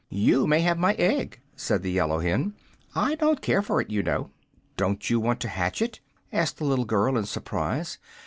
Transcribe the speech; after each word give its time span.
"You 0.09 0.47
may 0.47 0.61
have 0.61 0.79
my 0.79 0.93
egg," 0.95 1.41
said 1.55 1.83
the 1.83 1.91
yellow 1.91 2.17
hen. 2.17 2.55
"I 2.95 3.13
don't 3.13 3.39
care 3.39 3.61
for 3.61 3.79
it, 3.81 3.91
you 3.91 4.01
know." 4.01 4.31
"Don't 4.75 5.07
you 5.11 5.19
want 5.19 5.39
to 5.41 5.47
hatch 5.47 5.79
it?" 5.79 5.99
asked 6.33 6.57
the 6.57 6.65
little 6.65 6.85
girl, 6.85 7.19
in 7.19 7.25
surprise. 7.27 7.99